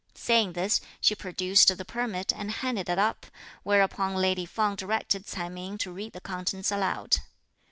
Saying 0.15 0.53
this, 0.53 0.81
she 0.99 1.13
produced 1.13 1.77
the 1.77 1.85
permit 1.85 2.33
and 2.33 2.49
handed 2.49 2.89
it 2.89 2.97
up, 2.97 3.27
whereupon 3.61 4.15
lady 4.15 4.47
Feng 4.47 4.73
directed 4.73 5.27
Ts'ai 5.27 5.47
Ming 5.51 5.77
to 5.77 5.91
read 5.93 6.13
the 6.13 6.19
contents 6.21 6.71
aloud. 6.71 7.17